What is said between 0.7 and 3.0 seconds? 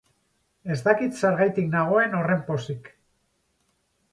Ez dakit zergatik nagoen horren pozik.